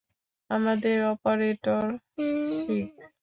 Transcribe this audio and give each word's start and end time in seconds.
আমাদের 0.49 0.97
operator, 1.05 1.85
sick. 2.57 2.91